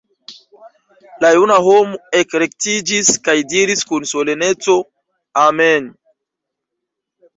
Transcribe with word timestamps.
La 1.25 1.29
juna 1.35 1.57
homo 1.67 1.99
elrektiĝis 2.21 3.11
kaj 3.27 3.37
diris 3.53 3.87
kun 3.91 4.09
soleneco:-- 4.15 4.79
Amen! 5.47 5.93